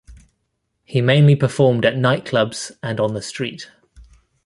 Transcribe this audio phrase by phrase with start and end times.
[0.83, 3.69] He mainly performed at nightclubs and on the street.